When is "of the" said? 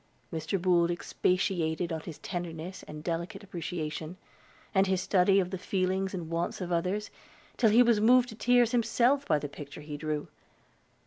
5.39-5.59